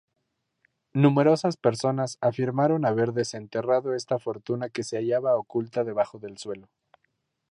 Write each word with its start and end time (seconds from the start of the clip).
Numerosas 0.93 1.57
personas 1.57 2.17
afirmaron 2.21 2.87
haber 2.87 3.13
desenterrado 3.13 3.93
esta 3.93 4.17
fortuna 4.17 4.69
que 4.69 4.81
se 4.83 4.97
hallaba 4.97 5.35
oculta 5.37 5.83
bajo 5.83 6.19
el 6.25 6.39
suelo. 6.39 6.69